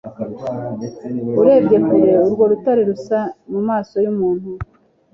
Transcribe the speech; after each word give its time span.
Urebye 1.39 1.77
kure 1.87 2.11
urwo 2.25 2.43
rutare 2.51 2.81
rusa 2.89 3.19
mumaso 3.51 3.95
yumuntu 4.05 4.49